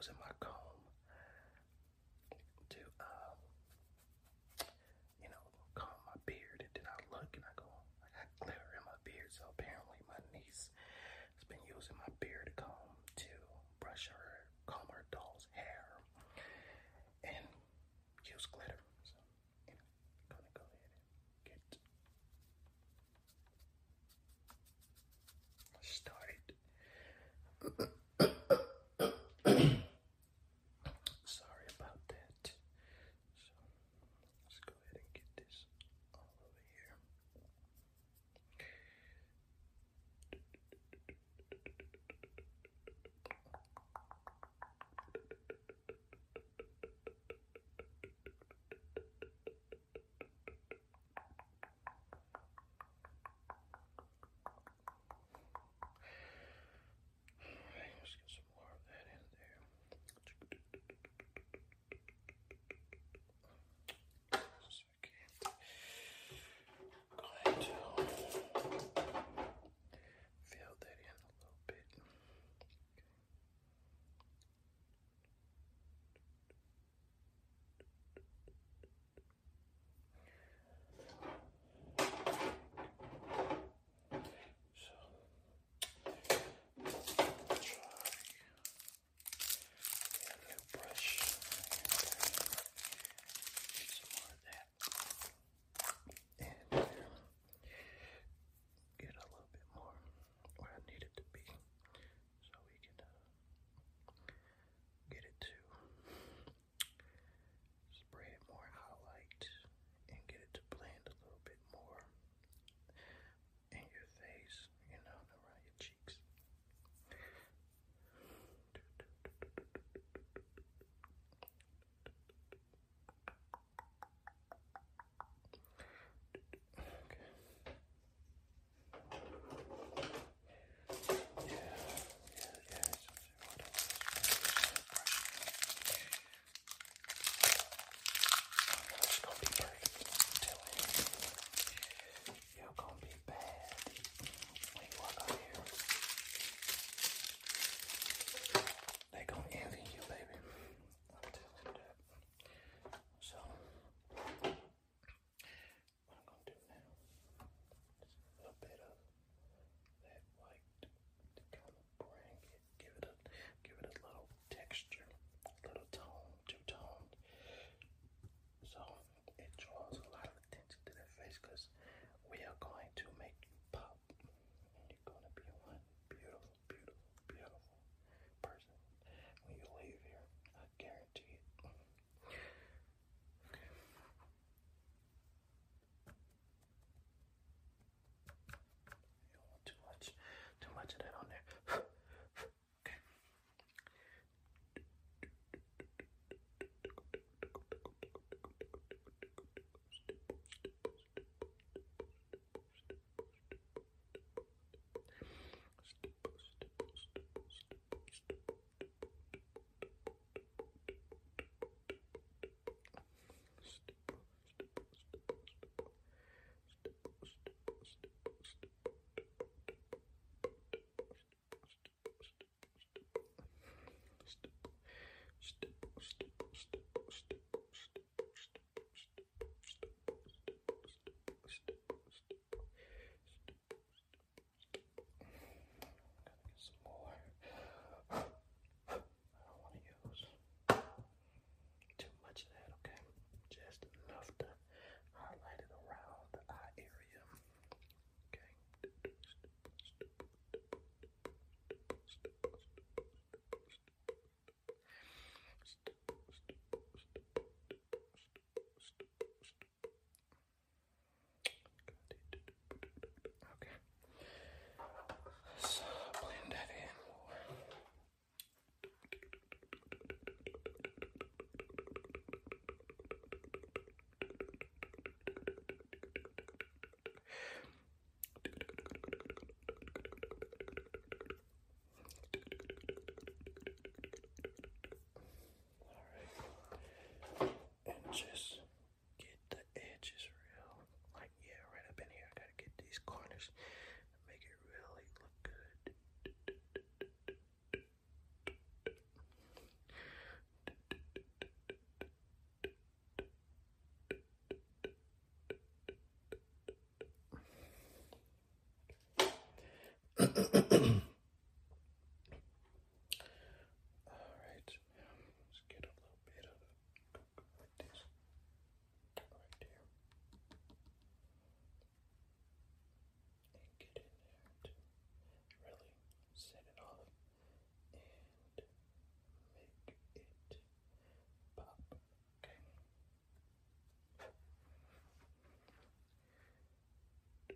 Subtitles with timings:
[0.00, 0.39] los demás.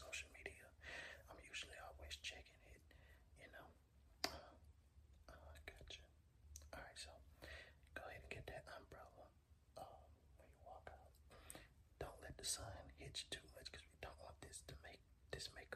[0.00, 0.64] social media.
[1.28, 2.80] I'm usually always checking it,
[3.36, 3.68] you know.
[4.32, 4.56] Uh,
[5.28, 6.00] uh, gotcha.
[6.72, 7.12] Alright, so
[7.92, 9.28] go ahead and get that umbrella
[9.76, 10.08] um,
[10.40, 11.12] when you walk out.
[12.00, 15.04] Don't let the sun hit you too much because we don't want this to make
[15.30, 15.69] this make